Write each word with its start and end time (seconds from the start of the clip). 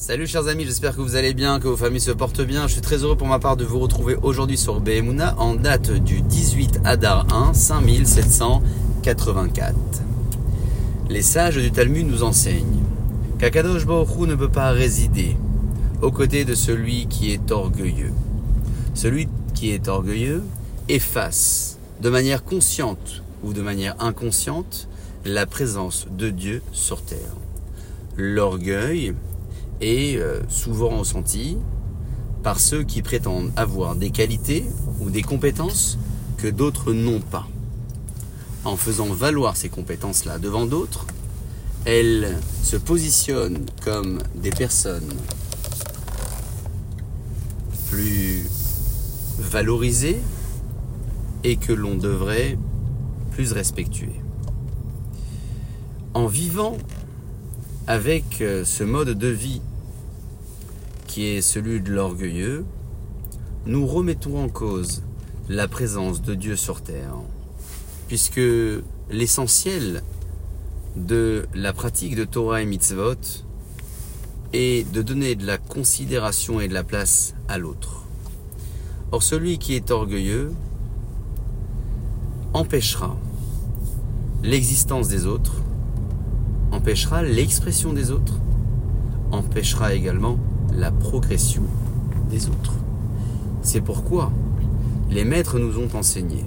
Salut 0.00 0.26
chers 0.26 0.48
amis, 0.48 0.64
j'espère 0.64 0.96
que 0.96 1.02
vous 1.02 1.14
allez 1.14 1.34
bien, 1.34 1.60
que 1.60 1.68
vos 1.68 1.76
familles 1.76 2.00
se 2.00 2.10
portent 2.10 2.40
bien. 2.40 2.66
Je 2.66 2.72
suis 2.72 2.80
très 2.80 3.04
heureux 3.04 3.18
pour 3.18 3.26
ma 3.26 3.38
part 3.38 3.58
de 3.58 3.66
vous 3.66 3.78
retrouver 3.78 4.16
aujourd'hui 4.22 4.56
sur 4.56 4.80
Behemuna 4.80 5.34
en 5.36 5.56
date 5.56 5.90
du 5.90 6.22
18 6.22 6.80
Adar 6.84 7.26
1 7.30 7.52
5784. 7.52 9.74
Les 11.10 11.20
sages 11.20 11.58
du 11.58 11.70
Talmud 11.70 12.06
nous 12.06 12.22
enseignent 12.22 12.80
qu'Akadosh 13.38 13.84
Baruch 13.84 14.26
ne 14.26 14.34
peut 14.34 14.48
pas 14.48 14.70
résider 14.70 15.36
aux 16.00 16.10
côtés 16.10 16.46
de 16.46 16.54
celui 16.54 17.06
qui 17.06 17.30
est 17.30 17.50
orgueilleux. 17.50 18.14
Celui 18.94 19.28
qui 19.52 19.68
est 19.68 19.86
orgueilleux 19.86 20.42
efface 20.88 21.76
de 22.00 22.08
manière 22.08 22.42
consciente 22.42 23.22
ou 23.44 23.52
de 23.52 23.60
manière 23.60 24.02
inconsciente 24.02 24.88
la 25.26 25.44
présence 25.44 26.06
de 26.10 26.30
Dieu 26.30 26.62
sur 26.72 27.02
terre. 27.02 27.36
L'orgueil 28.16 29.14
est 29.80 30.16
euh, 30.16 30.40
souvent 30.48 30.98
ressenti 30.98 31.56
par 32.42 32.60
ceux 32.60 32.82
qui 32.82 33.02
prétendent 33.02 33.52
avoir 33.56 33.96
des 33.96 34.10
qualités 34.10 34.64
ou 35.00 35.10
des 35.10 35.22
compétences 35.22 35.98
que 36.38 36.48
d'autres 36.48 36.92
n'ont 36.92 37.20
pas. 37.20 37.46
En 38.64 38.76
faisant 38.76 39.06
valoir 39.06 39.56
ces 39.56 39.68
compétences-là 39.68 40.38
devant 40.38 40.66
d'autres, 40.66 41.06
elles 41.84 42.36
se 42.62 42.76
positionnent 42.76 43.64
comme 43.82 44.18
des 44.34 44.50
personnes 44.50 45.12
plus 47.88 48.46
valorisées 49.38 50.20
et 51.42 51.56
que 51.56 51.72
l'on 51.72 51.96
devrait 51.96 52.58
plus 53.32 53.52
respectuer. 53.52 54.12
En 56.12 56.26
vivant 56.26 56.76
avec 57.86 58.40
euh, 58.40 58.64
ce 58.64 58.84
mode 58.84 59.18
de 59.18 59.28
vie 59.28 59.62
qui 61.10 61.26
est 61.26 61.42
celui 61.42 61.80
de 61.80 61.90
l'orgueilleux, 61.90 62.64
nous 63.66 63.84
remettons 63.84 64.40
en 64.40 64.48
cause 64.48 65.02
la 65.48 65.66
présence 65.66 66.22
de 66.22 66.36
Dieu 66.36 66.54
sur 66.54 66.82
terre, 66.82 67.16
puisque 68.06 68.40
l'essentiel 69.10 70.04
de 70.94 71.46
la 71.52 71.72
pratique 71.72 72.14
de 72.14 72.24
Torah 72.24 72.62
et 72.62 72.64
Mitzvot 72.64 73.16
est 74.52 74.88
de 74.92 75.02
donner 75.02 75.34
de 75.34 75.44
la 75.44 75.58
considération 75.58 76.60
et 76.60 76.68
de 76.68 76.74
la 76.74 76.84
place 76.84 77.34
à 77.48 77.58
l'autre. 77.58 78.04
Or 79.10 79.24
celui 79.24 79.58
qui 79.58 79.74
est 79.74 79.90
orgueilleux 79.90 80.52
empêchera 82.52 83.16
l'existence 84.44 85.08
des 85.08 85.26
autres, 85.26 85.56
empêchera 86.70 87.24
l'expression 87.24 87.92
des 87.92 88.12
autres, 88.12 88.38
empêchera 89.32 89.92
également 89.94 90.38
la 90.72 90.90
progression 90.90 91.62
des 92.30 92.48
autres. 92.48 92.74
C'est 93.62 93.80
pourquoi 93.80 94.30
les 95.10 95.24
maîtres 95.24 95.58
nous 95.58 95.78
ont 95.78 95.88
enseigné 95.94 96.44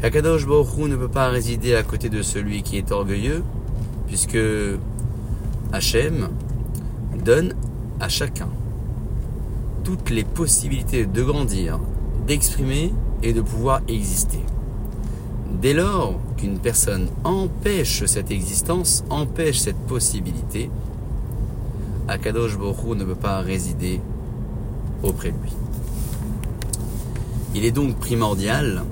qu'Akadosh 0.00 0.46
Baruch 0.46 0.88
ne 0.88 0.96
peut 0.96 1.08
pas 1.08 1.28
résider 1.28 1.74
à 1.74 1.82
côté 1.82 2.08
de 2.08 2.22
celui 2.22 2.62
qui 2.62 2.78
est 2.78 2.90
orgueilleux, 2.90 3.42
puisque 4.06 4.38
Hachem 5.72 6.28
donne 7.24 7.54
à 8.00 8.08
chacun 8.08 8.48
toutes 9.84 10.10
les 10.10 10.24
possibilités 10.24 11.04
de 11.06 11.22
grandir, 11.22 11.78
d'exprimer 12.26 12.94
et 13.22 13.32
de 13.32 13.40
pouvoir 13.40 13.82
exister. 13.88 14.40
Dès 15.60 15.74
lors 15.74 16.18
qu'une 16.38 16.58
personne 16.58 17.08
empêche 17.24 18.04
cette 18.06 18.30
existence, 18.30 19.04
empêche 19.10 19.58
cette 19.58 19.78
possibilité, 19.86 20.70
Akadosh 22.10 22.58
Borou 22.58 22.96
ne 22.96 23.04
peut 23.04 23.14
pas 23.14 23.38
résider 23.38 24.00
auprès 25.04 25.30
de 25.30 25.36
lui. 25.40 25.52
Il 27.54 27.64
est 27.64 27.70
donc 27.70 28.00
primordial 28.00 28.82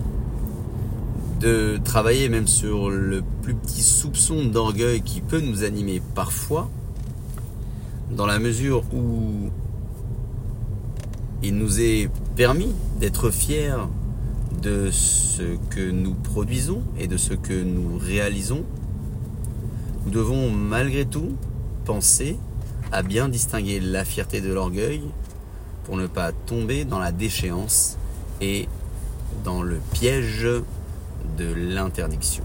de 1.41 1.81
travailler 1.83 2.29
même 2.29 2.47
sur 2.47 2.91
le 2.91 3.25
plus 3.43 3.55
petit 3.55 3.83
soupçon 3.83 4.45
d'orgueil 4.45 5.03
qui 5.03 5.21
peut 5.21 5.41
nous 5.41 5.65
animer 5.65 6.01
parfois, 6.15 6.71
dans 8.13 8.25
la 8.25 8.39
mesure 8.39 8.85
où 8.95 9.51
il 11.43 11.57
nous 11.57 11.81
est 11.81 12.09
permis 12.37 12.73
d'être 13.01 13.31
fiers 13.31 13.89
de 14.63 14.93
ce 14.93 15.43
que 15.71 15.91
nous 15.91 16.15
produisons 16.15 16.83
et 16.97 17.09
de 17.09 17.17
ce 17.17 17.35
que 17.35 17.65
nous 17.65 17.99
réalisons, 17.99 18.63
nous 20.05 20.13
devons 20.13 20.53
malgré 20.53 21.05
tout 21.05 21.33
penser 21.85 22.37
à 22.93 23.03
bien 23.03 23.29
distinguer 23.29 23.81
la 23.81 24.05
fierté 24.05 24.41
de 24.41 24.53
l'orgueil 24.53 25.03
pour 25.85 25.97
ne 25.97 26.07
pas 26.07 26.33
tomber 26.33 26.85
dans 26.85 26.99
la 26.99 27.13
déchéance 27.13 27.97
et 28.41 28.69
dans 29.45 29.63
le 29.63 29.81
piège 29.93 30.47
de 31.39 31.53
l'interdiction. 31.55 32.45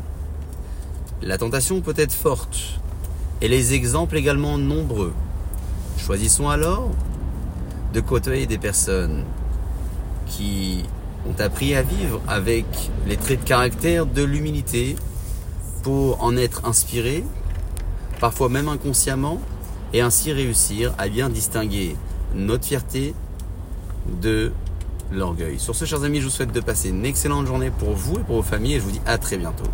La 1.21 1.37
tentation 1.37 1.81
peut 1.81 1.93
être 1.97 2.13
forte 2.13 2.79
et 3.41 3.47
les 3.47 3.73
exemples 3.73 4.17
également 4.17 4.57
nombreux. 4.57 5.13
Choisissons 5.97 6.49
alors 6.49 6.89
de 7.93 7.99
côtoyer 7.99 8.45
des 8.45 8.57
personnes 8.57 9.23
qui 10.25 10.83
ont 11.27 11.39
appris 11.39 11.75
à 11.75 11.81
vivre 11.81 12.21
avec 12.27 12.65
les 13.07 13.17
traits 13.17 13.41
de 13.41 13.45
caractère 13.45 14.05
de 14.05 14.23
l'humilité 14.23 14.95
pour 15.83 16.23
en 16.23 16.35
être 16.37 16.65
inspirés, 16.65 17.23
parfois 18.19 18.49
même 18.49 18.67
inconsciemment, 18.67 19.39
et 19.93 20.01
ainsi 20.01 20.31
réussir 20.31 20.93
à 20.97 21.07
bien 21.07 21.29
distinguer 21.29 21.95
notre 22.33 22.65
fierté 22.65 23.13
de 24.21 24.51
l'orgueil. 25.11 25.59
Sur 25.59 25.75
ce, 25.75 25.85
chers 25.85 26.03
amis, 26.03 26.19
je 26.19 26.25
vous 26.25 26.31
souhaite 26.31 26.51
de 26.51 26.59
passer 26.59 26.89
une 26.89 27.05
excellente 27.05 27.45
journée 27.45 27.69
pour 27.69 27.91
vous 27.91 28.15
et 28.15 28.23
pour 28.23 28.37
vos 28.37 28.41
familles 28.41 28.75
et 28.75 28.79
je 28.79 28.83
vous 28.83 28.91
dis 28.91 29.01
à 29.05 29.17
très 29.17 29.37
bientôt. 29.37 29.61